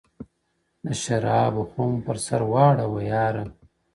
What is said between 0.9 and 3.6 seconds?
شرابو خُم پر سر واړوه یاره؛